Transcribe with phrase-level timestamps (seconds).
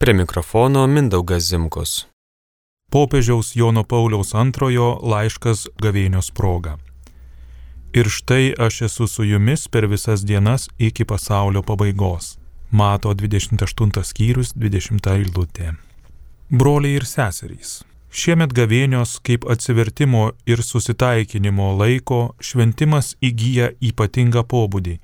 [0.00, 2.06] Prie mikrofono Mindaugas Zimkus.
[2.90, 6.78] Popiežiaus Jono Pauliaus antrojo laiškas gavėnios proga.
[7.92, 12.38] Ir štai aš esu su jumis per visas dienas iki pasaulio pabaigos.
[12.70, 15.74] Mato 28 skyrius 20 eilutė.
[16.48, 17.82] Broliai ir seserys.
[18.08, 24.96] Šiemet gavėnios kaip atsivertimo ir susitaikinimo laiko šventimas įgyja ypatingą pobūdį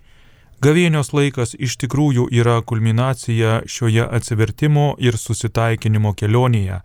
[0.64, 6.78] Gavėnios laikas iš tikrųjų yra kulminacija šioje atsivertimo ir susitaikinimo kelionėje,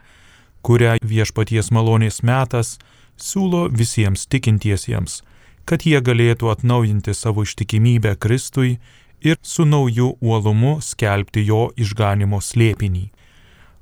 [0.62, 2.74] kurią viešpaties malonės metas
[3.16, 5.22] siūlo visiems tikintiesiems,
[5.64, 8.76] kad jie galėtų atnaujinti savo ištikimybę Kristui
[9.24, 13.08] ir su nauju uolumu skelbti jo išganimo slėpinį.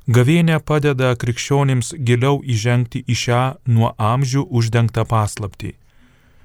[0.05, 5.73] Gavėnė padeda krikščionims giliau įžengti į šią nuo amžių uždengtą paslaptį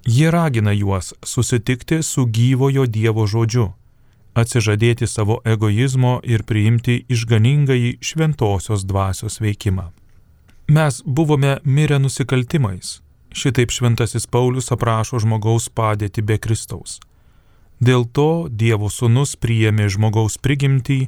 [0.07, 3.71] Jie ragina juos susitikti su gyvojo Dievo žodžiu,
[4.37, 9.89] atsižadėti savo egoizmo ir priimti išganingai šventosios dvasios veikimą.
[10.69, 13.01] Mes buvome mirę nusikaltimais.
[13.33, 17.01] Šitaip šventasis Paulius aprašo žmogaus padėtį be Kristaus.
[17.81, 20.99] Dėl to Dievo sūnus priėmė žmogaus prigimtį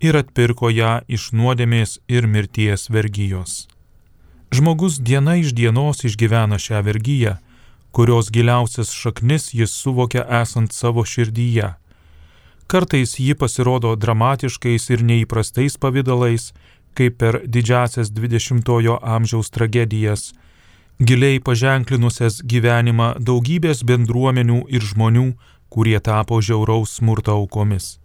[0.00, 3.66] ir atpirko ją iš nuodėmės ir mirties vergyjos.
[4.54, 7.34] Žmogus diena iš dienos išgyvena šią vergyją
[7.94, 11.68] kurios giliausias šaknis jis suvokia esant savo širdyje.
[12.66, 16.48] Kartais ji pasirodo dramatiškais ir neįprastais pavydalais,
[16.98, 20.32] kaip per didžiasias 20-ojo amžiaus tragedijas,
[20.98, 25.28] giliai paženklinusias gyvenimą daugybės bendruomenių ir žmonių,
[25.70, 27.98] kurie tapo žiauraus smurto aukomis.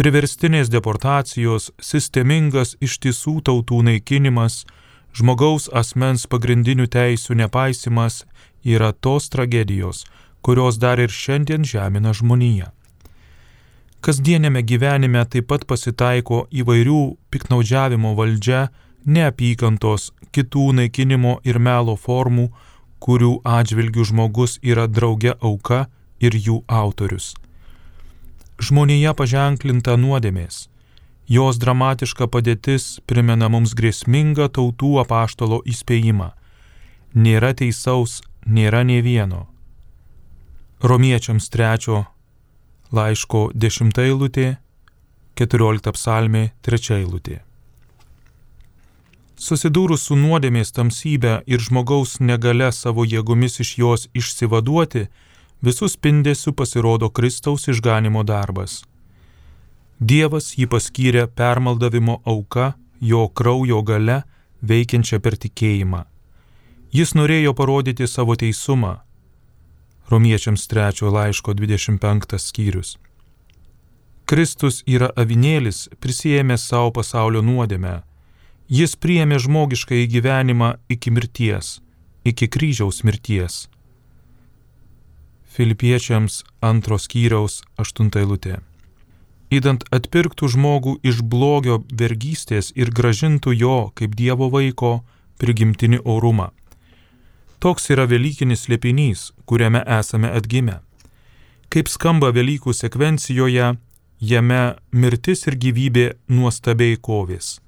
[0.00, 4.64] Priverstinės deportacijos, sistemingas ištisų tautų naikinimas,
[5.14, 8.24] žmogaus asmens pagrindinių teisių nepaisimas
[8.64, 10.04] yra tos tragedijos,
[10.42, 12.70] kurios dar ir šiandien žemina žmoniją.
[14.04, 17.00] Kasdienėme gyvenime taip pat pasitaiko įvairių
[17.32, 18.66] piknaudžiavimo valdžia,
[19.04, 22.50] neapykantos, kitų naikinimo ir melo formų,
[23.00, 25.86] kurių atžvilgių žmogus yra drauge auka
[26.20, 27.32] ir jų autorius.
[28.60, 30.68] Žmonėje paženklinta nuodėmės.
[31.26, 36.30] Jos dramatiška padėtis primena mums grėsmingą tautų apaštalo įspėjimą.
[37.14, 39.46] Nėra teisaus nėra ne vieno.
[40.82, 42.04] Romiečiams trečio
[42.92, 44.56] laiško dešimta eilutė,
[45.34, 47.40] keturiolikta psalmė trečia eilutė.
[49.34, 55.08] Susidūrus su nuodėmės tamsybė ir žmogaus negale savo jėgomis iš jos išsivaduoti,
[55.64, 58.84] visus spindesiu pasirodo Kristaus išganimo darbas.
[59.98, 64.22] Dievas jį paskyrė permaldavimo auka, jo kraujo gale,
[64.62, 66.04] veikiančia per tikėjimą.
[66.94, 69.00] Jis norėjo parodyti savo teisumą.
[70.10, 72.92] Romiečiams trečio laiško 25 skyrius.
[74.30, 77.96] Kristus yra avinėlis, prisėmė savo pasaulio nuodėmę.
[78.70, 81.80] Jis priėmė žmogišką į gyvenimą iki mirties,
[82.24, 83.66] iki kryžiaus mirties.
[85.50, 88.62] Filipiečiams antros skyriaus aštunta eilutė.
[89.50, 95.00] Įdant atpirktų žmogų iš blogio vergystės ir gražintų jo kaip Dievo vaiko
[95.42, 96.54] prigimtinį orumą.
[97.64, 100.82] Toks yra Velykinis slėpinys, kuriame esame atgimę.
[101.72, 103.70] Kaip skamba Velykų sekvencijoje,
[104.20, 104.58] jame
[104.92, 107.62] mirtis ir gyvybė nuostabiai kovės.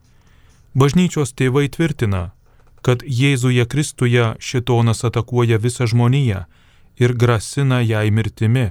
[0.77, 2.34] Bažnyčios tėvai tvirtina,
[2.84, 6.45] kad Jėzuje Kristuje šitonas atakuoja visą žmoniją
[7.01, 8.69] ir grasina jai mirtimi,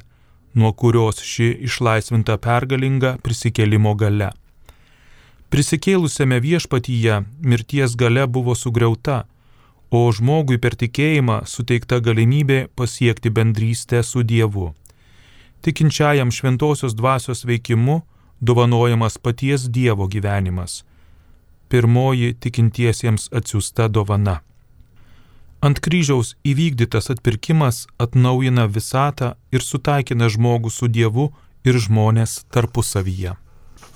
[0.54, 4.30] nuo kurios ši išlaisvinta pergalinga prisikelimo gale.
[5.50, 9.24] Prisikėlusiame viešpatyje mirties gale buvo sugriauta,
[9.92, 14.74] o žmogui per tikėjimą suteikta galimybė pasiekti bendrystę su Dievu.
[15.62, 18.02] Tikinčiajam šventosios dvasios veikimu
[18.42, 20.84] dovanojamas paties Dievo gyvenimas.
[21.70, 24.42] Pirmoji tikintiesiems atsiųsta dovana.
[25.66, 31.32] Ant kryžiaus įvykdytas atpirkimas atnaujina visatą ir sutaikina žmogų su Dievu
[31.66, 33.34] ir žmonės tarpusavyje.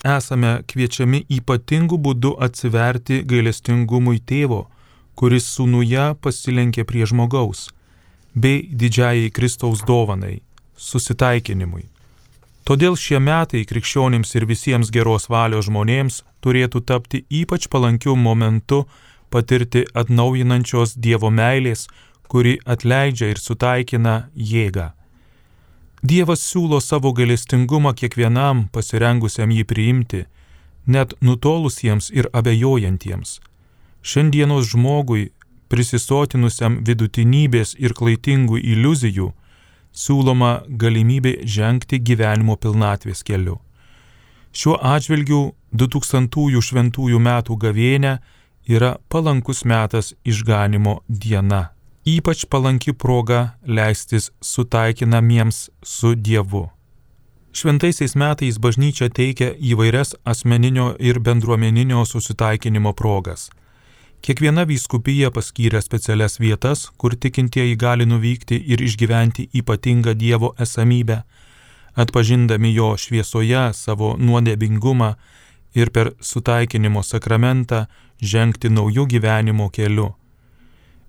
[0.07, 4.63] Esame kviečiami ypatingų būdų atsiverti gailestingumui tėvo,
[5.19, 7.67] kuris sūnuje pasilenkė prie žmogaus,
[8.33, 10.39] bei didžiajai Kristaus dovanai-
[10.89, 11.89] susitaikinimui.
[12.63, 18.85] Todėl šie metai krikščionims ir visiems geros valios žmonėms turėtų tapti ypač palankiu momentu
[19.29, 21.87] patirti atnaujinančios Dievo meilės,
[22.29, 24.91] kuri atleidžia ir sutaikina jėgą.
[26.03, 30.25] Dievas siūlo savo galestingumą kiekvienam pasirengusiam jį priimti,
[30.85, 33.39] net nutolusiems ir abejojantiems.
[34.01, 35.29] Šiandienos žmogui,
[35.69, 39.31] prisisotinusiam vidutinybės ir klaidingų iliuzijų,
[39.91, 43.59] siūloma galimybė žengti gyvenimo pilnatvės keliu.
[44.55, 45.41] Šiuo atžvilgiu
[45.75, 48.17] 2000 šventųjų metų gavėnė
[48.69, 51.69] yra palankus metas išganimo diena.
[52.05, 56.69] Ypač palanki proga leistis sutaikinamiems su Dievu.
[57.53, 63.49] Šventaisiais metais bažnyčia teikia įvairias asmeninio ir bendruomeninio susitaikinimo progas.
[64.19, 71.21] Kiekviena vyskupija paskyrė specialias vietas, kur tikintieji gali nuvykti ir išgyventi ypatingą Dievo esamybę,
[71.95, 75.13] atpažindami jo šviesoje savo nuodėbingumą
[75.75, 77.85] ir per sutaikinimo sakramentą
[78.21, 80.11] žengti naujų gyvenimo keliu.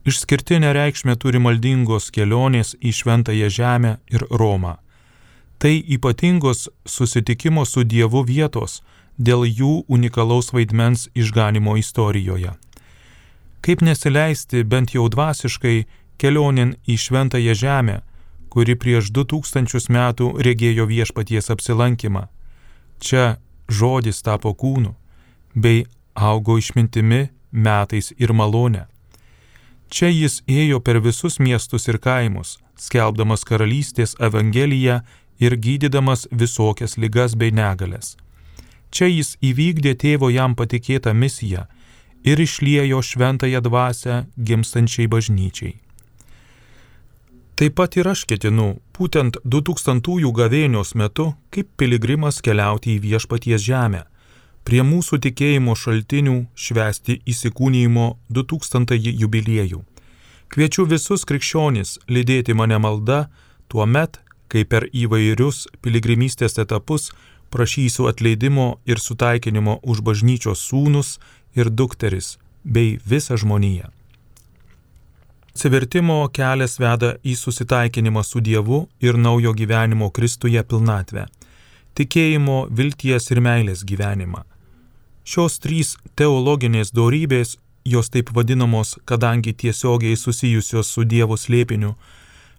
[0.07, 4.79] Išskirtinę reikšmę turi maldingos kelionės į Šventąją Žemę ir Romą.
[5.59, 8.81] Tai ypatingos susitikimo su Dievu vietos
[9.19, 12.55] dėl jų unikalaus vaidmens išganimo istorijoje.
[13.61, 15.85] Kaip nesileisti bent jau dvasiškai
[16.21, 18.01] kelionin į šventąją žemę,
[18.51, 22.27] kuri prieš du tūkstančius metų regėjo viešpaties apsilankimą.
[23.01, 23.37] Čia
[23.69, 24.95] žodis tapo kūnu,
[25.55, 25.85] bei
[26.15, 28.87] augo išmintimi, metais ir malone.
[29.91, 35.01] Čia jis ėjo per visus miestus ir kaimus, skelbdamas karalystės evangeliją
[35.43, 38.17] ir gydydamas visokias ligas bei negalės.
[38.91, 41.67] Čia jis įvykdė tėvo jam patikėtą misiją
[42.25, 45.75] ir išliejo šventąją dvasę gimstančiai bažnyčiai.
[47.61, 54.07] Taip pat ir aš ketinu, būtent 2000-ųjų gavėnios metu, kaip piligrimas keliauti į viešpaties žemę,
[54.65, 59.83] prie mūsų tikėjimo šaltinių švesti įsikūnymo 2000-ąjį jubiliejų.
[60.51, 63.27] Kviečiu visus krikščionis lydėti mane malda
[63.69, 64.19] tuo met,
[64.51, 67.11] kai per įvairius piligrimystės etapus
[67.53, 71.19] prašysiu atleidimo ir sutaikinimo už bažnyčios sūnus
[71.55, 73.91] ir dukteris bei visą žmoniją.
[75.51, 81.27] Atsivertimo kelias veda į susitaikinimą su Dievu ir naujo gyvenimo Kristuje pilnatvę-
[81.97, 84.45] tikėjimo, vilties ir meilės gyvenimą.
[85.25, 91.95] Šios trys teologinės dorybės, jos taip vadinamos, kadangi tiesiogiai susijusios su Dievo slėpiniu,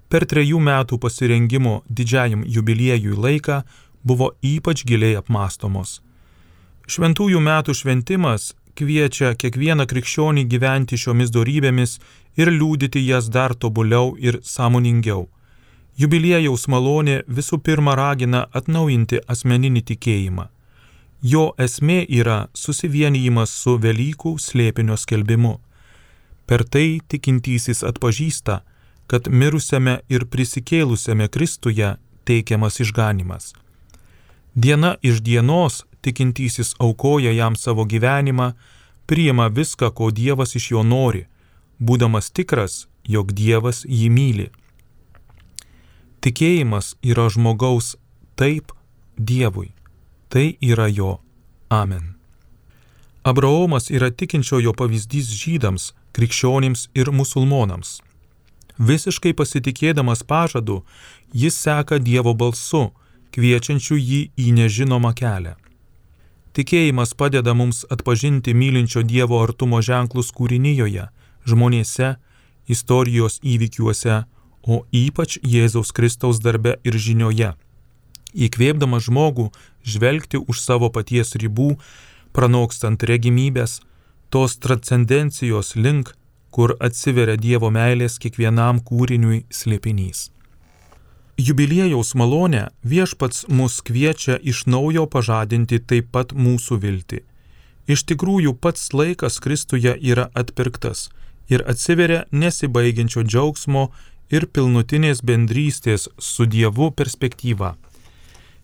[0.10, 3.64] per trejų metų pasirengimo didžiajam jubiliejui laiką
[4.04, 6.02] buvo ypač giliai apmastomos.
[6.88, 12.00] Šventųjų metų šventimas kviečia kiekvieną krikščionį gyventi šiomis darybėmis
[12.38, 15.28] ir liūdyti jas dar tobuliau ir sąmoningiau.
[15.98, 20.48] Jubiliejaus malonė visų pirma ragina atnaujinti asmeninį tikėjimą.
[21.22, 25.60] Jo esmė yra susivienijimas su Velykų slėpinio skelbimu.
[26.48, 28.62] Per tai tikintysis atpažįsta,
[29.08, 33.52] kad mirusiame ir prisikėlusiame Kristuje teikiamas išganimas.
[34.56, 38.52] Diena iš dienos tikintysis aukoja jam savo gyvenimą,
[39.06, 41.26] priima viską, ko Dievas iš jo nori,
[41.80, 44.48] būdamas tikras, jog Dievas jį myli.
[46.22, 47.96] Tikėjimas yra žmogaus
[48.36, 48.72] taip
[49.18, 49.74] Dievui,
[50.30, 51.20] tai yra jo
[51.72, 52.16] Amen.
[53.24, 58.02] Abraomas yra tikinčiojo pavyzdys žydams, krikščionims ir musulmonams.
[58.82, 60.82] Visiškai pasitikėdamas pažadu,
[61.32, 62.90] jis seka Dievo balsu,
[63.32, 65.56] kviečiančiu jį į nežinomą kelią.
[66.52, 71.08] Tikėjimas padeda mums atpažinti mylinčio Dievo artumo ženklus kūrinyjoje,
[71.48, 72.16] žmonėse,
[72.68, 74.24] istorijos įvykiuose,
[74.68, 77.54] o ypač Jėzaus Kristaus darbe ir žinioje.
[78.36, 79.50] Įkvėpdama žmogų
[79.88, 81.78] žvelgti už savo paties ribų,
[82.36, 83.80] pranokstant regimybės,
[84.30, 86.14] tos transcendencijos link,
[86.52, 90.30] kur atsiveria Dievo meilės kiekvienam kūriniui slėpinys.
[91.42, 97.22] Jubiliejaus malonę viešpats mus kviečia iš naujo pažadinti taip pat mūsų viltį.
[97.90, 101.08] Iš tikrųjų pats laikas Kristuje yra atpirktas
[101.50, 103.88] ir atsiveria nesibaigiančio džiaugsmo
[104.30, 107.74] ir pilnutinės bendrystės su Dievu perspektyva.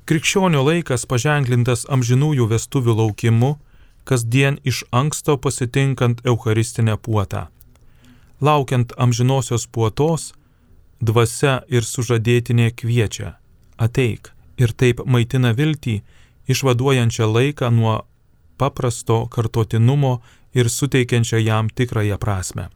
[0.06, 3.56] Krikščionio laikas paženklintas amžinųjų vestuvių laukimu,
[4.06, 7.48] kasdien iš anksto pasitinkant Eucharistinę puotą.
[8.40, 10.34] Laukiant amžinosios puotos,
[11.02, 13.38] dvasia ir sužadėtinė kviečia-
[13.86, 16.02] ateik ir taip maitina viltį,
[16.48, 18.06] išvaduojančią laiką nuo
[18.58, 20.22] paprasto kartotinumo
[20.54, 22.70] ir suteikiančią jam tikrąją prasme.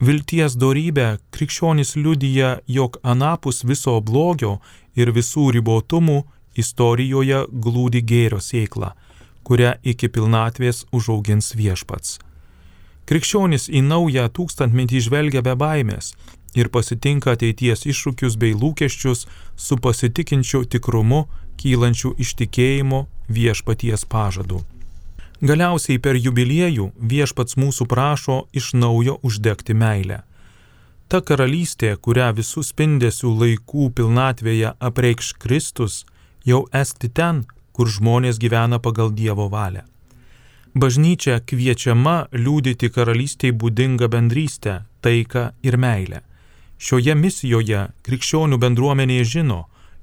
[0.00, 4.58] Vilties dorybę krikščionis liudyja, jog anapus viso blogio
[4.96, 6.24] ir visų ribotumų
[6.58, 8.92] istorijoje glūdi gėrio sėkla,
[9.46, 12.18] kurią iki pilnatvės užaugins viešpats.
[13.06, 16.12] Krikščionis į naują tūkstantmetį žvelgia be baimės,
[16.54, 21.26] ir pasitinka ateities iššūkius bei lūkesčius su pasitikinčiu tikrumu,
[21.60, 24.62] kylančiu iš tikėjimo viešpaties pažadu.
[25.42, 30.20] Galiausiai per jubiliejų viešpats mūsų prašo iš naujo uždegti meilę.
[31.10, 36.04] Ta karalystė, kurią visų spindesių laikų pilnatvėje apreikš Kristus,
[36.46, 37.42] jau esti ten,
[37.72, 39.82] kur žmonės gyvena pagal Dievo valią.
[40.72, 46.22] Bažnyčia kviečiama liūdyti karalystiai būdingą bendrystę, taiką ir meilę.
[46.82, 49.60] Šioje misijoje krikščionių bendruomenė žino,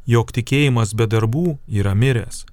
[0.07, 2.45] jog tikėjimas be darbų yra miręs.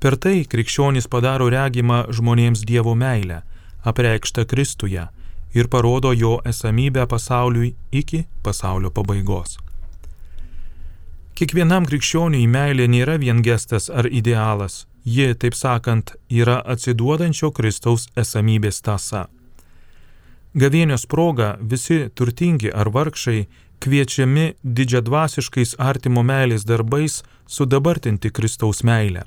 [0.00, 3.42] Per tai krikščionys padaro regimą žmonėms Dievo meilę,
[3.84, 5.04] apreikštą Kristuje
[5.54, 9.58] ir parodo jo esamybę pasauliui iki pasaulio pabaigos.
[11.38, 18.80] Kiekvienam krikščioniui meilė nėra vien gestas ar idealas, ji, taip sakant, yra atsiduodančio Kristaus esamybės
[18.82, 19.28] tasa.
[20.54, 23.46] Gavėnios proga visi turtingi ar vargšai
[23.84, 29.24] kviečiami didžiadvasiškais artimo meilės darbais sudabartinti Kristaus meilę.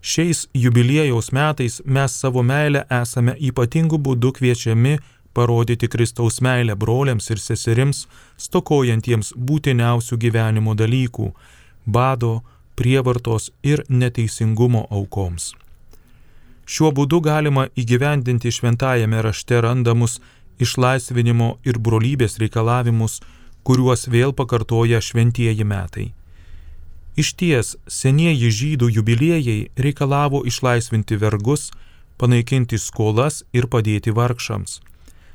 [0.00, 4.98] Šiais jubiliejaus metais mes savo meilę esame ypatingu būdu kviečiami
[5.34, 8.06] parodyti Kristaus meilę broliams ir seserims,
[8.36, 11.32] stokojantiems būtiniausių gyvenimo dalykų-
[11.96, 12.42] bado,
[12.76, 15.54] prievartos ir neteisingumo aukoms.
[16.66, 20.20] Šiuo būdu galima įgyvendinti šventajame rašte randamus
[20.58, 23.20] išlaisvinimo ir brolybės reikalavimus,
[23.64, 26.12] kuriuos vėl pakartoja šventieji metai.
[27.16, 31.70] Iš ties, senieji žydų jubiliejai reikalavo išlaisvinti vergus,
[32.18, 34.80] panaikinti skolas ir padėti vargšams.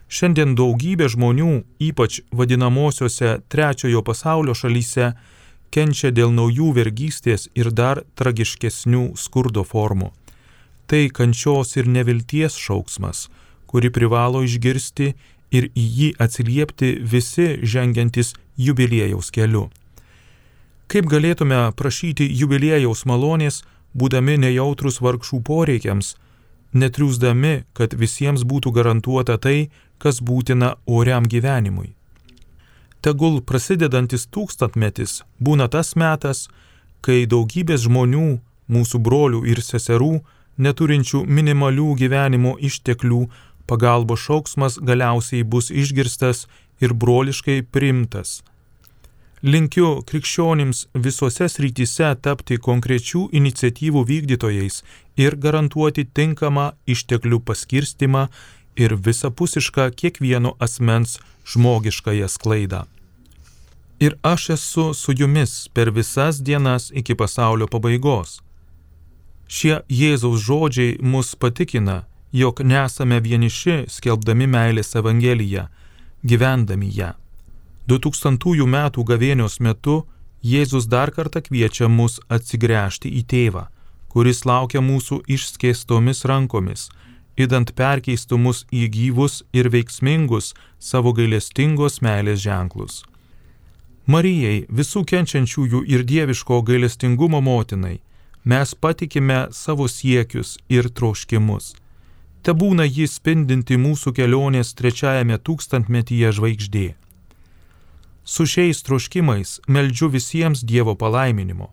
[0.09, 5.13] Šiandien daugybė žmonių, ypač vadinamosiose trečiojo pasaulio šalyse,
[5.69, 10.09] kenčia dėl naujų vergystės ir dar tragiškesnių skurdo formų.
[10.89, 13.27] Tai kančios ir nevilties šauksmas,
[13.69, 15.11] kuri privalo išgirsti
[15.55, 19.67] ir į jį atsiliepti visi žengiantis jubiliejaus keliu.
[20.89, 23.61] Kaip galėtume prašyti jubiliejaus malonės,
[23.93, 26.15] būdami nejautrus vargšų poreikiams,
[26.73, 29.69] netriūsdami, kad visiems būtų garantuota tai,
[30.01, 31.93] kas būtina oriam gyvenimui
[33.01, 36.47] tegul prasidedantis tūkstantmetis būna tas metas,
[37.01, 40.19] kai daugybės žmonių, mūsų brolių ir seserų,
[40.59, 43.21] neturinčių minimalių gyvenimo išteklių,
[43.69, 46.47] pagalbo šauksmas galiausiai bus išgirstas
[46.83, 48.39] ir broliškai primtas.
[49.41, 54.81] Linkiu krikščionims visose srityse tapti konkrečių iniciatyvų vykdytojais
[55.23, 58.25] ir garantuoti tinkamą išteklių paskirstimą
[58.75, 62.83] ir visapusišką kiekvieno asmens žmogiškąją sklaidą.
[63.99, 68.41] Ir aš esu su jumis per visas dienas iki pasaulio pabaigos.
[69.47, 75.67] Šie Jėzaus žodžiai mus patikina, jog nesame vieniši skelbdami meilės Evangeliją,
[76.23, 77.11] gyvendami ją.
[77.87, 80.03] 2000 metų gavėnios metu
[80.43, 83.65] Jėzus dar kartą kviečia mus atsigręžti į tėvą,
[84.07, 86.87] kuris laukia mūsų išskėstomis rankomis
[87.39, 93.03] idant perkeistų mus į gyvus ir veiksmingus savo gailestingos meilės ženklus.
[94.09, 97.99] Marijai, visų kenčiančiųjų ir dieviško gailestingumo motinai,
[98.43, 101.75] mes patikime savo siekius ir troškimus.
[102.43, 106.87] Te būna jis spindinti mūsų kelionės trečiajame tūkstantmetyje žvaigždė.
[108.23, 111.71] Su šiais troškimais meldžiu visiems Dievo palaiminimo.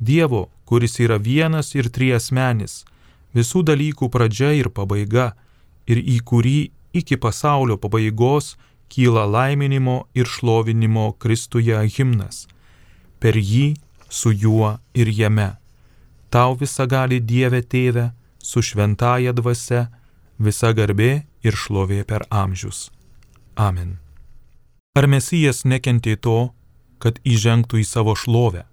[0.00, 2.82] Dievo, kuris yra vienas ir triesmenis,
[3.36, 5.32] visų dalykų pradžia ir pabaiga,
[5.86, 6.58] ir į kurį
[6.92, 8.56] iki pasaulio pabaigos
[8.92, 12.46] kyla laiminimo ir šlovinimo Kristuje himnas.
[13.20, 13.76] Per jį,
[14.10, 15.52] su juo ir jame.
[16.28, 19.86] Tau visa gali Dieve tėve, su šventaja dvasia,
[20.42, 22.90] visa garbė ir šlovė per amžius.
[23.56, 23.98] Amen.
[24.98, 26.52] Ar Mesijas nekentė to,
[27.00, 28.66] kad įžengtų į savo šlovę?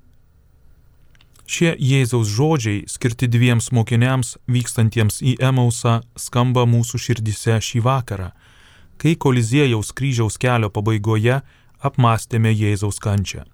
[1.50, 8.28] Šie Jėzaus žodžiai, skirti dviems mokiniams vykstantiems į Emausą, skamba mūsų širdise šį vakarą,
[9.02, 11.40] kai Koliziejaus kryžiaus kelio pabaigoje
[11.82, 13.48] apmastėme Jėzaus kančią.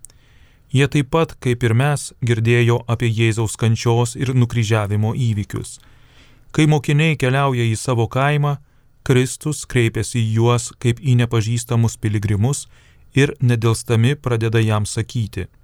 [0.76, 5.78] Jie taip pat, kaip ir mes, girdėjo apie Jėzaus kančios ir nukryžiavimo įvykius.
[6.56, 8.56] Kai mokiniai keliauja į savo kaimą,
[9.04, 12.66] Kristus kreipiasi į juos kaip į nepažįstamus piligrimus
[13.14, 15.50] ir nedėlstami pradeda jam sakyti–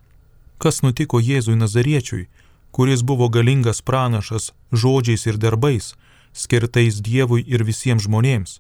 [0.62, 2.28] kas nutiko Jėzui Nazariečiui,
[2.76, 5.94] kuris buvo galingas pranašas žodžiais ir darbais,
[6.34, 8.60] skirtais Dievui ir visiems žmonėms.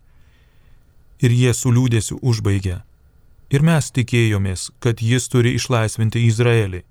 [1.22, 2.82] Ir jie su liūdėsiu užbaigė.
[3.54, 6.82] Ir mes tikėjomės, kad jis turi išlaisvinti Izraelį.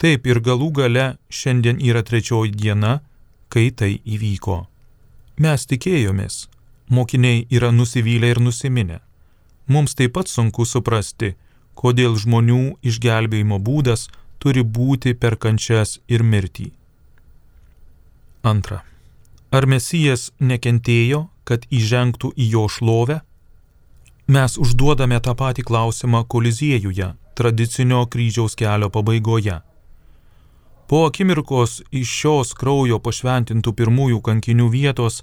[0.00, 2.98] Taip ir galų gale šiandien yra trečioji diena,
[3.52, 4.64] kai tai įvyko.
[5.40, 6.50] Mes tikėjomės,
[6.92, 8.98] mokiniai yra nusivylę ir nusiminę.
[9.72, 11.30] Mums taip pat sunku suprasti,
[11.72, 14.10] kodėl žmonių išgelbėjimo būdas
[14.42, 16.66] turi būti per kančias ir mirtį.
[18.52, 18.82] Antra.
[19.50, 23.20] Ar Mesijas nekentėjo, kad įžengtų į jo šlovę?
[24.28, 29.56] Mes užduodame tą patį klausimą koliziejuje, tradicinio kryžiaus kelio pabaigoje.
[30.90, 35.20] Po akimirkos iš šios kraujo pašventintų pirmųjų kankinių vietos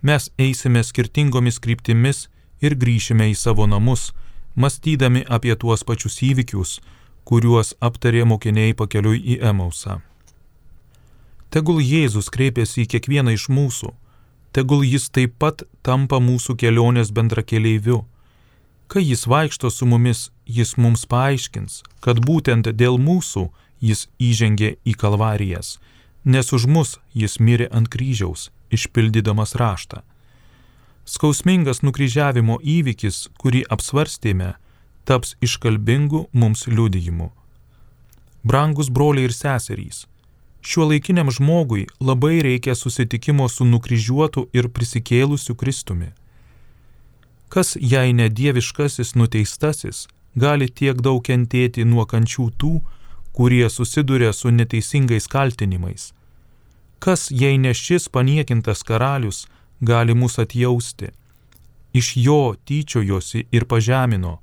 [0.00, 2.22] mes eisime skirtingomis kryptimis
[2.64, 4.14] ir grįšime į savo namus,
[4.56, 6.72] mąstydami apie tuos pačius įvykius,
[7.28, 10.00] kuriuos aptarė mokiniai pakeliui į Emausą.
[11.52, 13.92] Tegul Jėzus kreipiasi į kiekvieną iš mūsų,
[14.56, 18.06] tegul jis taip pat tampa mūsų kelionės bendrakeleiviu.
[18.88, 23.50] Kai jis vaikšto su mumis, jis mums paaiškins, kad būtent dėl mūsų
[23.80, 25.78] jis įžengė į kalvarijas,
[26.24, 30.02] nes už mus jis mirė ant kryžiaus, išpildydamas raštą.
[31.08, 34.54] Skausmingas nukryžiavimo įvykis, kurį apsvarstėme,
[35.04, 37.32] taps iškalbingu mums liudijimu.
[38.44, 40.04] Brangus broliai ir seserys,
[40.62, 46.12] šiuo laikiniam žmogui labai reikia susitikimo su nukryžiuotu ir prisikėlusiu Kristumi.
[47.48, 50.06] Kas jei ne dieviškasis nuteistasis
[50.36, 52.74] gali tiek daug kentėti nuo kančių tų,
[53.32, 56.12] kurie susiduria su neteisingais kaltinimais?
[56.98, 59.46] Kas jei ne šis paniekintas karalius
[59.80, 61.08] gali mus atjausti?
[61.92, 64.38] Iš jo tyčiojosi ir pažemino,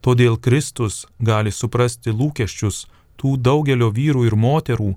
[0.00, 2.86] todėl Kristus gali suprasti lūkesčius
[3.18, 4.94] tų daugelio vyrų ir moterų,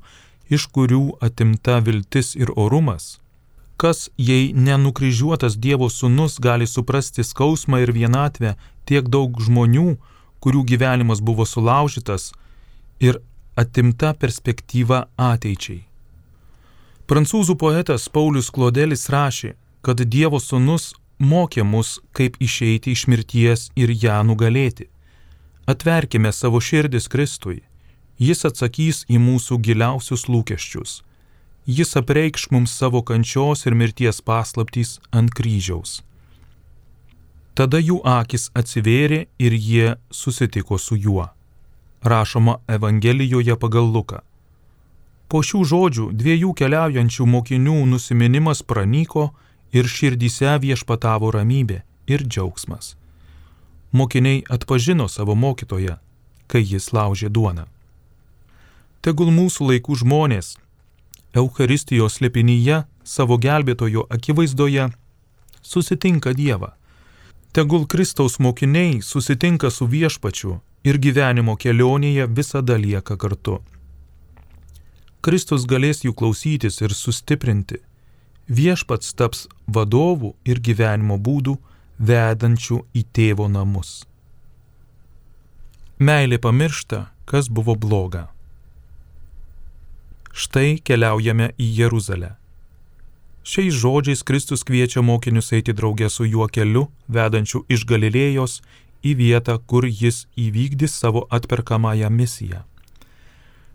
[0.49, 3.21] iš kurių atimta viltis ir orumas
[3.81, 8.51] Kas, jei nenukryžiuotas Dievo sūnus, gali suprasti skausmą ir vienatvę
[8.85, 9.95] tiek daug žmonių,
[10.37, 12.27] kurių gyvenimas buvo sulaužytas
[13.01, 13.19] ir
[13.59, 15.81] atimta perspektyva ateičiai.
[17.09, 23.91] Prancūzų poetas Paulius Klodelis rašė, kad Dievo sūnus mokė mus, kaip išeiti iš mirties ir
[23.91, 24.87] ją nugalėti.
[25.67, 27.61] Atverkime savo širdis Kristui,
[28.17, 31.01] jis atsakys į mūsų giliausius lūkesčius
[31.65, 36.01] jis apreikš mums savo kančios ir mirties paslaptys ant kryžiaus.
[37.55, 41.27] Tada jų akis atsivėrė ir jie susitiko su juo.
[42.03, 44.21] Rašoma Evangelijoje pagal Luką.
[45.29, 49.29] Po šių žodžių dviejų keliaujančių mokinių nusiminimas pranyko
[49.71, 52.95] ir širdyse viešpatavo ramybė ir džiaugsmas.
[53.91, 55.99] Mokiniai atpažino savo mokytoją,
[56.47, 57.67] kai jis laužė duoną.
[59.01, 60.57] Tegul mūsų laikų žmonės
[61.37, 64.89] Eucharistijos slepinyje, savo gelbėtojo akivaizdoje,
[65.61, 66.73] susitinka Dievą.
[67.51, 70.53] Tegul Kristaus mokiniai susitinka su viešpačiu
[70.87, 73.57] ir gyvenimo kelionėje visada lieka kartu.
[75.21, 77.81] Kristus galės jų klausytis ir sustiprinti.
[78.47, 81.57] Viešpats taps vadovų ir gyvenimo būdų
[81.99, 84.05] vedančių į tėvo namus.
[85.99, 88.29] Meilė pamiršta, kas buvo bloga.
[90.31, 92.37] Štai keliaujame į Jeruzalę.
[93.43, 98.59] Šiais žodžiais Kristus kviečia mokinius eiti draugė su juo keliu, vedančiu iš Galilėjos
[99.01, 102.61] į vietą, kur jis įvykdys savo atperkamąją misiją.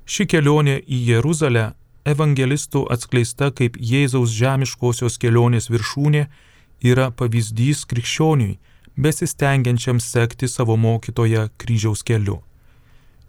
[0.06, 1.64] Ši kelionė į Jeruzalę
[2.06, 6.22] evangelistų atskleista kaip Jėzaus žemiškosios kelionės viršūnė
[6.86, 8.58] yra pavyzdys krikščioniui,
[8.96, 12.38] besistengiančiam sekti savo mokytoją kryžiaus keliu.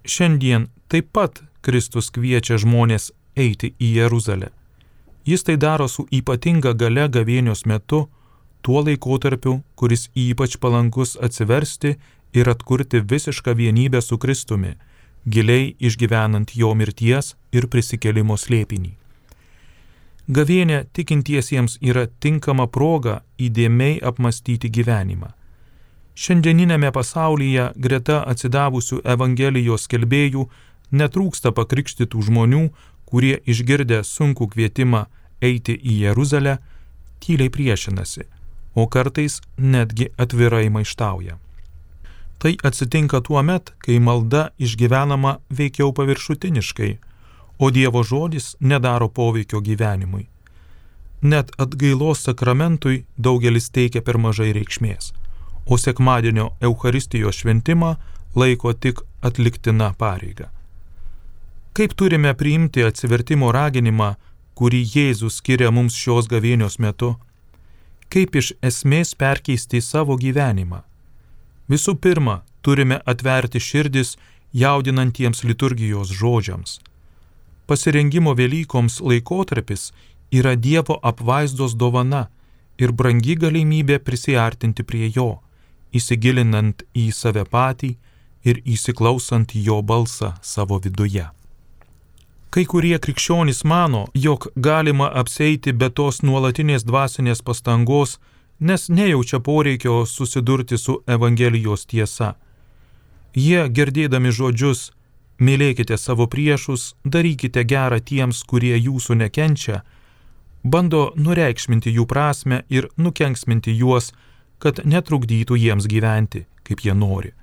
[0.06, 4.54] Šiandien taip pat Kristus kviečia žmonės eiti į Jeruzalę.
[5.28, 8.06] Jis tai daro su ypatinga gale gavėnios metu,
[8.64, 11.98] tuo laikotarpiu, kuris ypač palankus atsiversti
[12.34, 14.78] ir atkurti visišką vienybę su Kristumi,
[15.28, 18.94] giliai išgyvenant jo mirties ir prisikelimo slėpinį.
[20.28, 25.34] Gavėnė tikintiesiems yra tinkama proga įdėmiai apmastyti gyvenimą.
[26.18, 30.48] Šiandieninėme pasaulyje greta atsidavusių Evangelijos kelbėjų
[30.92, 32.64] netrūksta pakrikštytų žmonių,
[33.08, 35.06] kurie išgirdę sunkų kvietimą
[35.42, 36.58] eiti į Jeruzalę,
[37.24, 38.28] tyliai priešinasi,
[38.76, 41.38] o kartais netgi atvirai maištauja.
[42.38, 46.98] Tai atsitinka tuo met, kai malda išgyvenama veikiau paviršutiniškai,
[47.60, 50.28] o Dievo žodis nedaro poveikio gyvenimui.
[51.22, 55.14] Net atgailos sakramentui daugelis teikia per mažai reikšmės,
[55.66, 57.96] o sekmadienio Euharistijos šventimą
[58.36, 60.52] laiko tik atliktina pareiga.
[61.78, 64.16] Kaip turime priimti atsivertimo raginimą,
[64.58, 67.12] kurį Jėzus skiria mums šios gavėnios metu?
[68.10, 70.80] Kaip iš esmės perkeisti savo gyvenimą?
[71.70, 74.16] Visų pirma, turime atverti širdis
[74.64, 76.80] jaudinantiems liturgijos žodžiams.
[77.70, 79.92] Pasirengimo Velykoms laikotarpis
[80.34, 82.26] yra Dievo apvaizdos dovana
[82.82, 85.30] ir brangi galimybė prisiartinti prie Jo,
[85.94, 87.94] įsigilinant į save patį
[88.50, 91.37] ir įsiklausant Jo balsą savo viduje.
[92.58, 98.16] Kai kurie krikščionys mano, jog galima apseiti be tos nuolatinės dvasinės pastangos,
[98.58, 102.32] nes nejaučia poreikio susidurti su Evangelijos tiesa.
[103.38, 104.88] Jie girdėdami žodžius
[105.38, 109.84] mylėkite savo priešus, darykite gerą tiems, kurie jūsų nekenčia,
[110.64, 114.16] bando nureikšminti jų prasme ir nukenksminti juos,
[114.58, 117.38] kad netrukdytų jiems gyventi, kaip jie nori.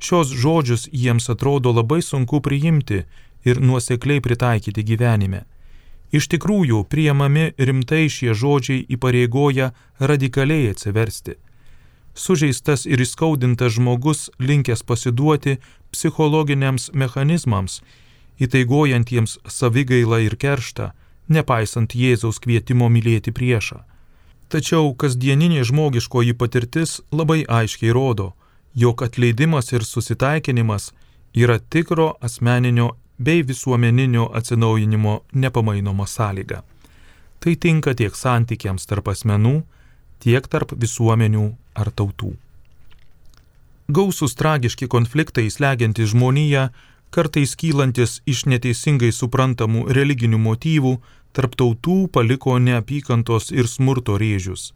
[0.00, 3.04] Šios žodžius jiems atrodo labai sunku priimti
[3.44, 5.44] ir nuosekliai pritaikyti gyvenime.
[6.12, 11.36] Iš tikrųjų, priemami rimtai šie žodžiai įpareigoja radikaliai atsiversti.
[12.14, 15.60] Sužeistas ir įskaudintas žmogus linkęs pasiduoti
[15.94, 17.78] psichologiniams mechanizmams,
[18.42, 20.90] įtaigojantiems savigailą ir kerštą,
[21.30, 23.84] nepaisant Jėzaus kvietimo mylėti priešą.
[24.50, 28.32] Tačiau kasdieninė žmogiškoji patirtis labai aiškiai rodo,
[28.74, 30.90] jog atleidimas ir susitaikinimas
[31.38, 36.62] yra tikro asmeninio bei visuomeninio atsinaujinimo nepamainoma sąlyga.
[37.40, 39.60] Tai tinka tiek santykiams tarp asmenų,
[40.20, 42.34] tiek tarp visuomenių ar tautų.
[43.88, 46.68] Gausus tragiški konfliktai slegiantys žmoniją,
[47.10, 50.92] kartais kylantis iš neteisingai suprantamų religinių motyvų,
[51.32, 54.72] tarp tautų paliko neapykantos ir smurto rėžius.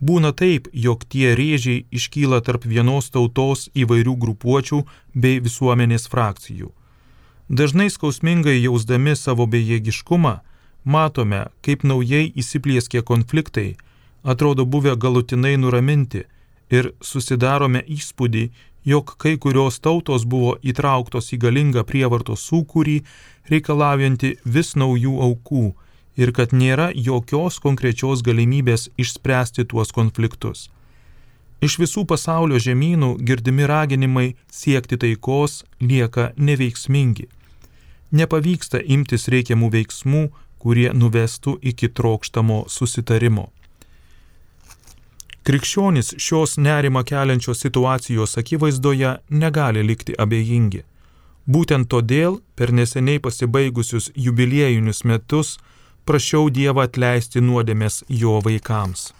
[0.00, 4.82] Būna taip, jog tie rėžiai iškyla tarp vienos tautos įvairių grupuočių
[5.14, 6.68] bei visuomenės frakcijų.
[7.48, 10.40] Dažnai skausmingai jausdami savo bejėgiškumą,
[10.82, 13.76] matome, kaip naujai įsiplieskie konfliktai
[14.26, 16.24] atrodo buvę galutinai nuraminti
[16.74, 18.48] ir susidarome įspūdį,
[18.84, 22.96] jog kai kurios tautos buvo įtrauktos į galingą prievartos sūkurį,
[23.46, 25.66] reikalaujantį vis naujų aukų
[26.18, 30.66] ir kad nėra jokios konkrečios galimybės išspręsti tuos konfliktus.
[31.62, 37.30] Iš visų pasaulio žemynų girdimi raginimai siekti taikos lieka neveiksmingi
[38.12, 40.22] nepavyksta imtis reikiamų veiksmų,
[40.58, 43.50] kurie nuvestų iki trokštamo susitarimo.
[45.46, 50.82] Krikščionys šios nerima keliančios situacijos akivaizdoje negali likti abejingi.
[51.46, 55.52] Būtent todėl per neseniai pasibaigusius jubiliejinius metus
[56.04, 59.12] prašiau Dievą atleisti nuodėmės jo vaikams.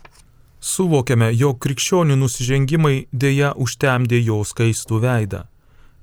[0.58, 5.44] Suvokiame, jog krikščionių nusižengimai dėja užtemdė jo skaistų veidą.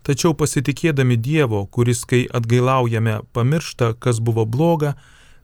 [0.03, 4.95] Tačiau pasitikėdami Dievo, kuris, kai atgailaujame, pamiršta, kas buvo bloga,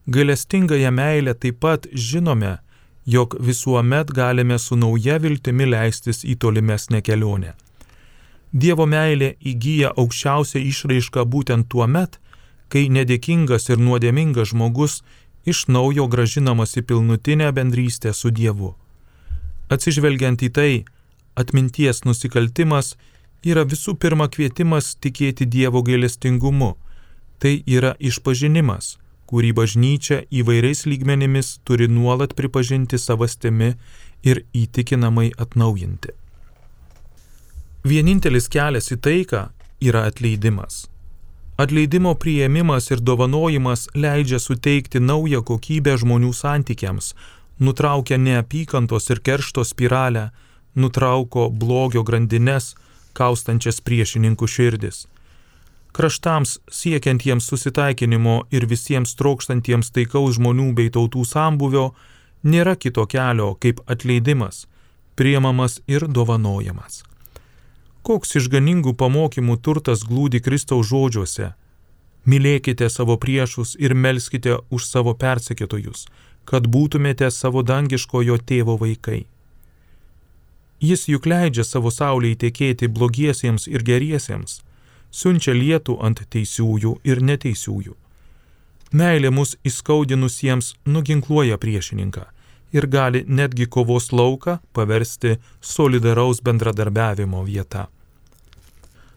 [0.07, 2.57] gailestingąją meilę taip pat žinome,
[3.05, 7.53] jog visuomet galime su nauja viltimi leistis į tolimesnę kelionę.
[8.51, 12.19] Dievo meilė įgyja aukščiausią išraišką būtent tuo met,
[12.69, 15.01] kai nedėkingas ir nuodėmingas žmogus
[15.45, 18.73] iš naujo gražinamas į pilnutinę bendrystę su Dievu.
[19.69, 20.73] Atsižvelgiant į tai,
[21.37, 22.95] atminties nusikaltimas
[23.45, 26.75] yra visų pirma kvietimas tikėti Dievo gailestingumu.
[27.39, 28.97] Tai yra išpažinimas,
[29.29, 33.75] kurį bažnyčia įvairiais lygmenimis turi nuolat pripažinti savastimi
[34.23, 36.15] ir įtikinamai atnaujinti.
[37.87, 39.45] Vienintelis kelias į taiką
[39.79, 40.89] yra atleidimas.
[41.59, 47.13] Atleidimo prieimimas ir dovanojimas leidžia suteikti naują kokybę žmonių santykiams,
[47.59, 50.29] nutraukia neapykantos ir keršto spiralę,
[50.75, 52.75] nutrauko blogio grandines,
[53.19, 55.05] kaustančias priešininkų širdis.
[55.91, 61.89] Kraštams siekiantiems susitaikinimo ir visiems trokštantiems taikaus žmonių bei tautų sambuvio
[62.43, 64.67] nėra kito kelio kaip atleidimas,
[65.15, 67.03] priemamas ir dovanojamas.
[68.05, 71.53] Koks išganingų pamokymų turtas glūdi Kristaus žodžiuose-
[72.29, 76.07] mylėkite savo priešus ir melskite už savo persekėtojus,
[76.45, 79.25] kad būtumėte savo dangiškojo tėvo vaikai.
[80.79, 84.61] Jis juk leidžia savo saulėje tekėti blogiesiems ir geriesiems,
[85.11, 87.95] siunčia lietų ant teisiųjų ir neteisiųjų.
[88.91, 92.25] Meilė mus įskaudinusiems nuginkluoja priešininką
[92.73, 97.87] ir gali netgi kovos lauką paversti solidaraus bendradarbiavimo vieta.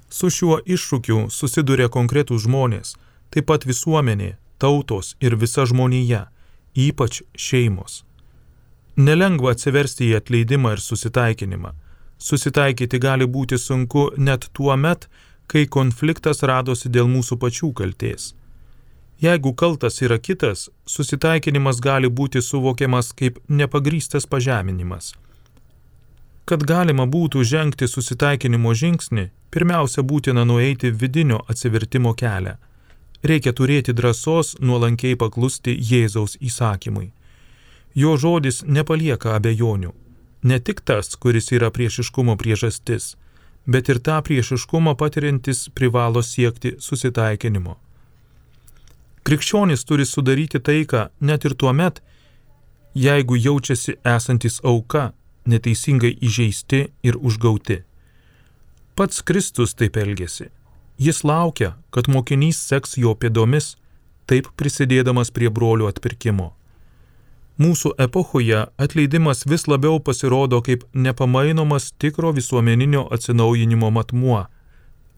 [0.09, 2.97] Su šiuo iššūkiu susiduria konkretūs žmonės,
[3.33, 6.27] taip pat visuomenė, tautos ir visa žmonija,
[6.77, 8.03] ypač šeimos.
[8.97, 11.73] Nelengva atsiversti į atleidimą ir susitaikinimą.
[12.19, 15.09] Susitaikyti gali būti sunku net tuo met,
[15.47, 18.35] kai konfliktas radosi dėl mūsų pačių kalties.
[19.23, 25.15] Jeigu kaltas yra kitas, susitaikinimas gali būti suvokiamas kaip nepagrystas pažeminimas.
[26.45, 32.59] Kad galima būtų žengti susitaikinimo žingsnį, pirmiausia būtina nueiti vidinio atsivertimo kelią.
[33.23, 37.13] Reikia turėti drąsos nuolankiai paklusti Jėzaus įsakymui.
[37.95, 39.93] Jo žodis nepalieka abejonių.
[40.43, 43.15] Ne tik tas, kuris yra priešiškumo priežastis,
[43.67, 47.77] bet ir tą priešiškumą patiriantis privalo siekti susitaikinimo.
[49.23, 52.01] Krikščionis turi sudaryti taiką net ir tuo met,
[52.95, 55.13] jeigu jaučiasi esantis auka,
[55.47, 57.83] neteisingai įžeisti ir užgauti.
[58.97, 60.51] Pats Kristus taip elgėsi.
[60.99, 63.77] Jis laukia, kad mokinys seks jo pėdomis,
[64.27, 66.53] taip prisidėdamas prie brolių atpirkimo.
[67.61, 74.47] Mūsų epochoje atleidimas vis labiau pasirodo kaip nepamainomas tikro visuomeninio atsinaujinimo matmuo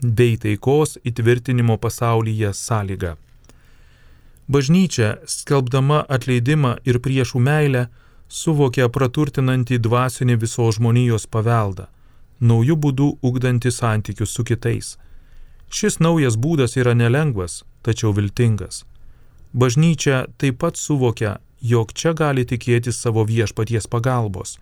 [0.02, 3.14] bei taikos įtvirtinimo pasaulyje sąlyga.
[4.48, 7.86] Bažnyčia, skelbdama atleidimą ir priešų meilę,
[8.28, 11.86] suvokia praturtinantį dvasinį visos žmonijos paveldą,
[12.40, 14.96] naujų būdų ugdantį santykius su kitais.
[15.70, 18.84] Šis naujas būdas yra nelengvas, tačiau viltingas.
[19.54, 24.58] Bažnyčia taip pat suvokia, jog čia gali tikėtis savo viešpaties pagalbos,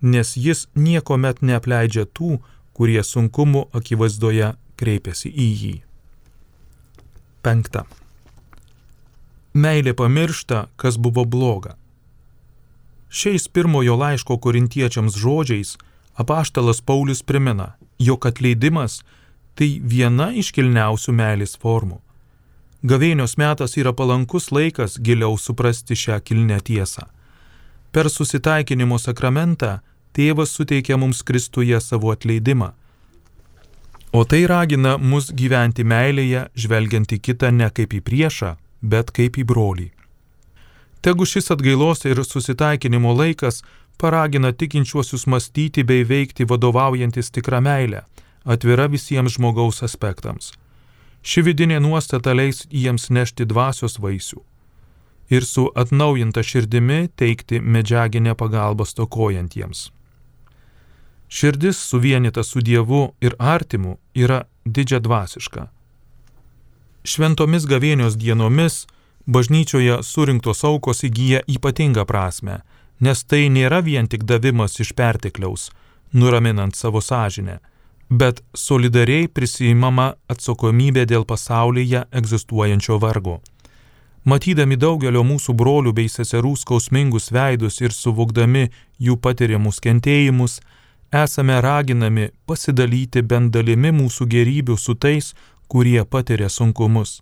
[0.00, 2.38] nes jis nieko met neapleidžia tų,
[2.74, 5.74] kurie sunkumų akivaizdoje kreipiasi į jį.
[7.42, 7.84] Penkta.
[9.54, 11.76] Meilė pamiršta, kas buvo bloga.
[13.14, 15.76] Šiais pirmojo laiško korintiečiams žodžiais
[16.18, 19.02] apaštalas Paulius primena, jog atleidimas
[19.54, 22.00] tai viena iš kilniausių meilės formų.
[22.84, 27.06] Gavėnios metas yra palankus laikas giliau suprasti šią kilnę tiesą.
[27.96, 29.78] Per susitaikinimo sakramentą
[30.12, 32.74] tėvas suteikia mums Kristuje savo atleidimą.
[34.12, 38.50] O tai ragina mus gyventi meilėje, žvelgiant į kitą ne kaip į priešą,
[38.82, 39.86] bet kaip į brolį.
[41.00, 43.62] Tegu šis atgailos ir susitaikinimo laikas
[43.96, 48.04] paragina tikinčiuosius mąstyti bei veikti vadovaujantis tikrą meilę,
[48.44, 50.52] atvira visiems žmogaus aspektams.
[51.24, 54.42] Ši vidinė nuostata leis jiems nešti dvasios vaisių
[55.32, 59.88] ir su atnaujinta širdimi teikti medžiaginę pagalbą stokojantiems.
[61.28, 65.70] Širdis suvienita su Dievu ir artimu yra didžia dvasiška
[67.04, 68.84] šventomis gavėnios dienomis
[69.28, 72.62] bažnyčioje surinktos aukos įgyja ypatingą prasme,
[73.00, 75.70] nes tai nėra vien tik davimas iš pertekliaus,
[76.12, 77.60] nuraminant savo sąžinę,
[78.10, 83.40] bet solidariai prisijimama atsakomybė dėl pasaulyje egzistuojančio vargo.
[84.24, 90.60] Matydami daugelio mūsų brolių bei seserų skausmingus veidus ir suvokdami jų patiriamus kentėjimus,
[91.12, 95.34] esame raginami pasidalyti bent dalimi mūsų gerybių su tais,
[95.68, 97.20] kurie patiria sunkumus.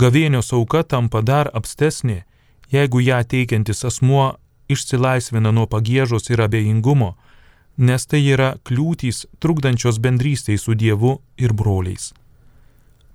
[0.00, 2.24] Gavėnios auka tampa dar apstesnė,
[2.72, 4.34] jeigu ją teikiantis asmuo
[4.68, 7.14] išsilaisvina nuo pagėžos ir abejingumo,
[7.80, 12.10] nes tai yra kliūtys trukdančios bendrystėj su Dievu ir broliais.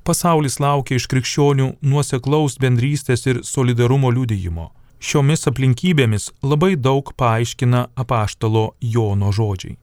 [0.05, 4.71] Pasaulis laukia iš krikščionių nuoseklaus bendrystės ir solidarumo liudijimo.
[5.01, 9.77] Šiomis aplinkybėmis labai daug paaiškina apaštalo Jono žodžiai.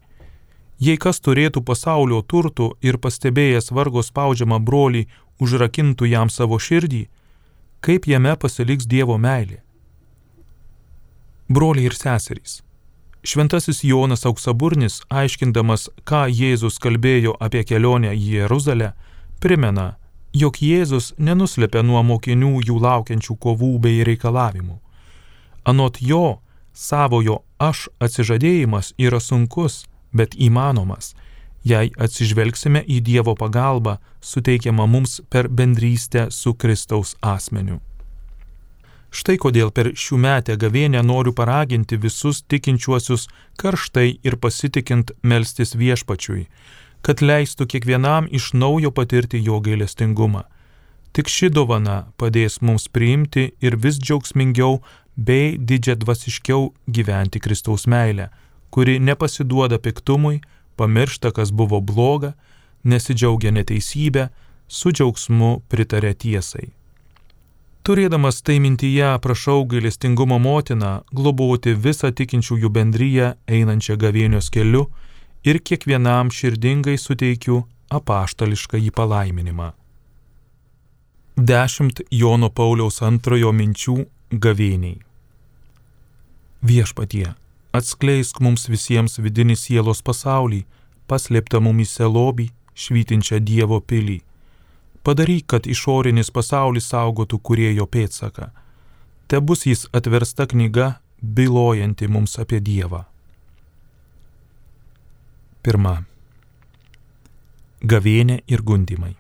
[0.83, 5.05] Jei kas turėtų pasaulio turtų ir pastebėjęs vargo spaudžiamą brolį
[5.43, 7.05] užrakintų jam savo širdį,
[7.83, 9.61] kaip jame pasiliks Dievo meilė?
[11.47, 12.63] Broliai ir seserys.
[13.25, 18.89] Šventasis Jonas Auksaburnis, aiškindamas, ką Jėzus kalbėjo apie kelionę į Jeruzalę,
[19.39, 19.93] primena,
[20.35, 24.81] jog Jėzus nenuslėpė nuo mokinių jų laukiančių kovų bei reikalavimų.
[25.63, 26.41] Anot jo,
[26.75, 31.15] savojo aš atsižadėjimas yra sunkus, bet įmanomas,
[31.63, 37.79] jei atsižvelgsime į Dievo pagalbą suteikiamą mums per bendrystę su Kristaus asmeniu.
[39.13, 43.27] Štai kodėl per šių metę gavėnę noriu paraginti visus tikinčiuosius
[43.61, 46.47] karštai ir pasitikint melstis viešpačiui,
[47.05, 50.47] kad leistų kiekvienam iš naujo patirti jo gailestingumą.
[51.13, 54.81] Tik ši dovana padės mums priimti ir vis džiaugsmingiau
[55.17, 58.31] bei didžiadvasiškiau gyventi Kristaus meilę,
[58.73, 60.41] kuri nepasiduoda piktumui,
[60.81, 62.33] pamiršta, kas buvo bloga,
[62.85, 64.31] nesidžiaugia neteisybė,
[64.69, 66.73] su džiaugsmu pritarė tiesai.
[67.83, 74.85] Turėdamas tai mintyje, prašau gailestingumo motiną globoti visą tikinčiųjų bendryją einančią gavėnios keliu
[75.43, 79.73] ir kiekvienam širdingai suteikiu apaštališką į palaiminimą.
[81.37, 83.97] Dešimt Jono Pauliaus antrojo minčių
[84.31, 85.01] gavėniai.
[86.63, 87.33] Viešpatie,
[87.73, 90.59] Atskleisk mums visiems vidinį sielos pasaulį,
[91.09, 94.19] paslėptą mumise lobį, švytinčią Dievo pilį.
[95.03, 98.51] Padaryk, kad išorinis pasaulis saugotų kurėjo pėtsaką.
[99.27, 103.05] Te bus jis atversta knyga, bylojanti mums apie Dievą.
[105.63, 106.03] Pirma.
[107.83, 109.17] Gavėnė ir gundimai.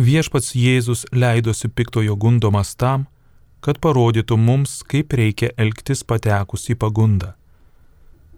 [0.00, 3.06] Viešpats Jėzus leidosi piktojo gundomas tam,
[3.60, 7.34] kad parodytų mums, kaip reikia elgtis patekus į pagundą.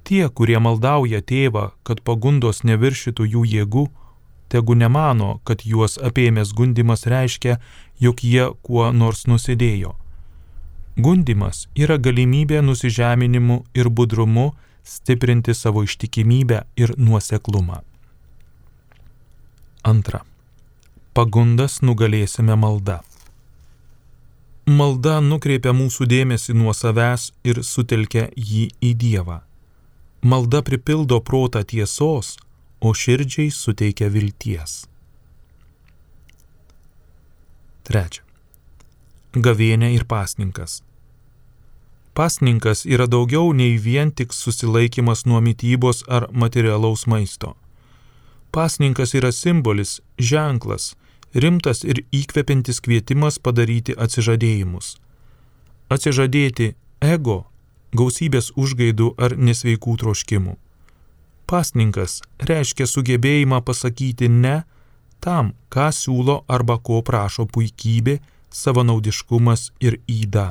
[0.03, 3.85] Tie, kurie maldauja tėvą, kad pagundos neviršytų jų jėgų,
[4.53, 7.59] tegu nemano, kad juos apėmęs gundimas reiškia,
[8.01, 9.95] jog jie kuo nors nusidėjo.
[10.97, 14.51] Gundimas yra galimybė nusižeminimu ir budrumu
[14.85, 17.81] stiprinti savo ištikimybę ir nuoseklumą.
[19.83, 20.21] Antra.
[21.12, 23.01] Pagundas nugalėsime malda.
[24.69, 29.41] Malda nukreipia mūsų dėmesį nuo savęs ir sutelkia jį į Dievą.
[30.23, 32.37] Malda pripildo protą tiesos,
[32.83, 34.83] o širdžiai suteikia vilties.
[37.87, 38.25] Trečia.
[39.33, 40.83] Gavėnė ir pasninkas.
[42.12, 47.55] Pasninkas yra daugiau nei vien tik susilaikimas nuo mytybos ar materialaus maisto.
[48.53, 50.92] Pasninkas yra simbolis, ženklas,
[51.33, 54.99] rimtas ir įkvepiantis kvietimas padaryti atsižadėjimus.
[55.88, 57.38] Atsižadėti ego,
[57.97, 60.59] gausybės užgaidų ar nesveikų troškimų.
[61.53, 64.62] Pasninkas reiškia sugebėjimą pasakyti ne
[65.21, 68.15] tam, ką siūlo arba ko prašo puikybė,
[68.49, 70.47] savanaudiškumas ir įda.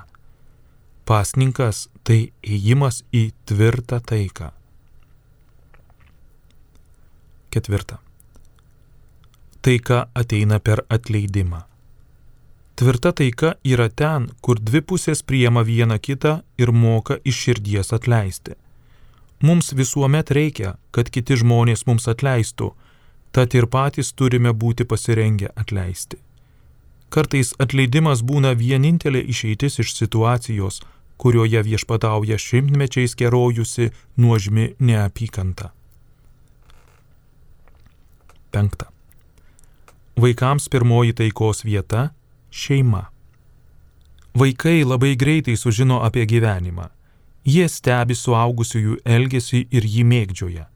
[1.10, 4.52] Pasninkas tai ėjimas į tvirtą taiką.
[7.52, 7.98] Ketvirta.
[9.66, 11.66] Taika ateina per atleidimą.
[12.78, 18.54] Tvirta taika yra ten, kur dvi pusės priema vieną kitą ir moka iš širdies atleisti.
[19.42, 22.72] Mums visuomet reikia, kad kiti žmonės mums atleistų,
[23.34, 26.20] tad ir patys turime būti pasirengę atleisti.
[27.12, 30.80] Kartais atleidimas būna vienintelė išeitis iš situacijos,
[31.18, 35.72] kurioje viešpatauja šimtmečiais kerojusi nuožmi neapykanta.
[38.52, 38.88] Penkta.
[40.22, 42.10] Vaikams pirmoji taikos vieta-
[42.62, 43.06] šeima.
[44.38, 46.90] Vaikai labai greitai sužino apie gyvenimą.
[47.44, 50.68] Jie stebi suaugusiųjų elgesį ir jį mėgdžioja.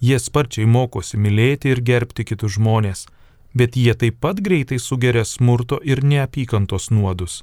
[0.00, 3.06] Jie sparčiai mokosi mylėti ir gerbti kitus žmonės,
[3.54, 7.42] bet jie taip pat greitai sugeria smurto ir neapykantos nuodus.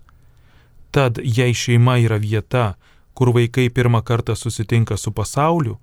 [0.91, 2.75] Tad jei šeima yra vieta,
[3.13, 5.77] kur vaikai pirmą kartą susitinka su pasauliu,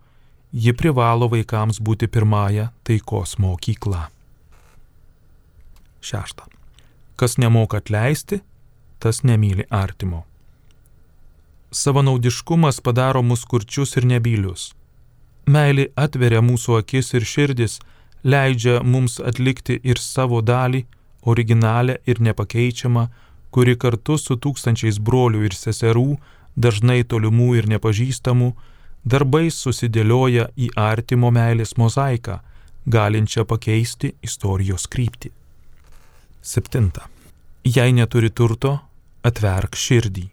[0.53, 4.09] ji privalo vaikams būti pirmąją taikos mokykla.
[6.01, 6.49] Šešta.
[7.17, 8.41] Kas nemoka atleisti,
[8.99, 10.25] tas nemyli artimo.
[11.73, 14.73] Savanaudiškumas padaro mus kurčius ir nebylius.
[15.49, 17.79] Meilė atveria mūsų akis ir širdis,
[18.25, 20.83] leidžia mums atlikti ir savo dalį,
[21.25, 23.07] originalią ir nepakeičiamą,
[23.51, 26.19] kuri kartu su tūkstančiais brolių ir seserų,
[26.57, 28.53] dažnai tolimų ir nepažįstamų,
[29.05, 32.39] darbais susidėlioja į artimo meilės mozaiką,
[32.85, 35.33] galinčią pakeisti istorijos kryptį.
[36.43, 37.09] Septinta.
[37.65, 38.77] Jei neturi turto,
[39.25, 40.29] atverk širdį.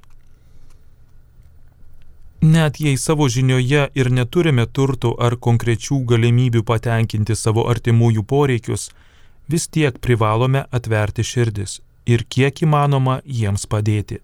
[2.42, 8.90] Net jei savo žinioje ir neturime turtų ar konkrečių galimybių patenkinti savo artimųjų poreikius,
[9.52, 14.22] vis tiek privalome atverti širdis ir kiek įmanoma jiems padėti.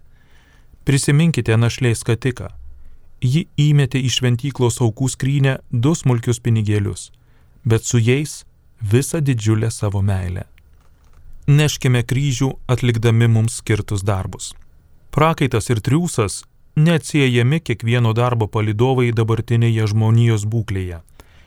[0.88, 2.48] Prisiminkite našlės skatiką.
[3.20, 7.10] Ji įmetė į šventyklos aukų skrynę du smulkius pinigėlius,
[7.64, 8.44] bet su jais
[8.80, 10.46] visą didžiulę savo meilę.
[11.46, 14.54] Neškime kryžių atlikdami mums skirtus darbus.
[15.12, 16.44] Prakaitas ir triūsas
[16.76, 21.00] neatsiejami kiekvieno darbo palidovai dabartinėje žmonijos būklėje.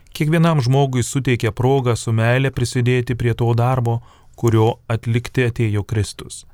[0.10, 4.00] Kiekvienam žmogui suteikia progą su meilė prisidėti prie to darbo,
[4.36, 6.46] kurio atlikti atėjo Kristus.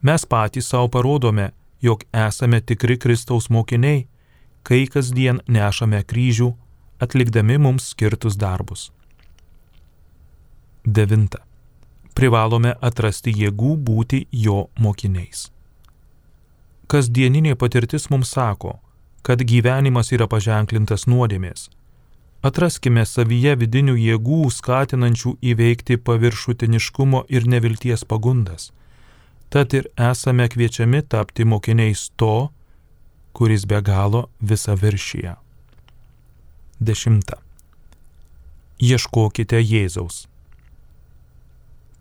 [0.00, 1.50] Mes patys savo parodome,
[1.82, 4.06] jog esame tikri Kristaus mokiniai,
[4.62, 6.48] kai kasdien nešame kryžių,
[7.04, 8.88] atlikdami mums skirtus darbus.
[10.86, 11.36] 9.
[12.16, 15.50] Privalome atrasti jėgų būti jo mokiniais
[16.88, 18.78] kasdieninė patirtis mums sako,
[19.22, 21.68] kad gyvenimas yra paženklintas nuodėmės.
[22.48, 28.70] Atraskime savyje vidinių jėgų skatinančių įveikti paviršutiniškumo ir nevilties pagundas.
[29.52, 32.48] Tad ir esame kviečiami tapti mokiniais to,
[33.36, 35.34] kuris be galo visą viršyje.
[36.80, 37.40] Dešimta.
[38.78, 40.28] Ieškokite Jėzaus.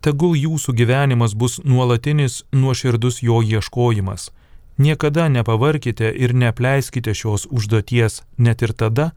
[0.05, 4.29] Tegul jūsų gyvenimas bus nuolatinis nuoširdus jo ieškojimas–
[4.77, 9.11] Niekada nepavarkite ir neapleiskite šios užduoties net ir tada,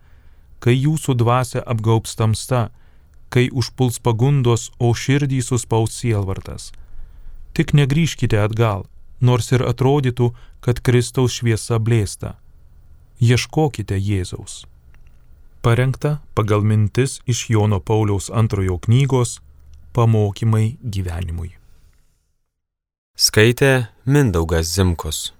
[0.61, 2.71] kai jūsų dvasia apgaubs tamsta,
[3.29, 6.73] kai užpuls pagundos, o širdį suspaus sielvartas.
[7.53, 8.87] Tik negryžkite atgal,
[9.21, 10.33] nors ir atrodytų,
[10.65, 12.37] kad Kristaus šviesa blėsta.
[13.21, 14.65] Ieškokite Jėzaus.
[15.61, 19.41] Parengta pagal mintis iš Jono Pauliaus antrojo knygos
[19.93, 21.53] Pamokymai gyvenimui.
[23.19, 25.40] Skaitė Mindaugas Zimkus.